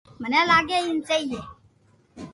[0.21, 1.41] مني لاگيي ايم سھي ھي